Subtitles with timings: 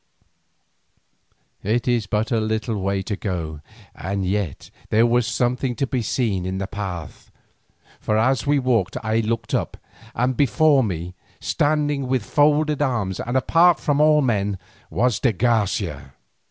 [1.61, 3.61] It is but a little way to go,
[3.93, 7.29] and yet there was something to be seen in the path.
[7.99, 9.77] For as we walked I looked up,
[10.15, 14.57] and before me, standing with folded arms and apart from all men,
[14.89, 16.13] was de Garcia.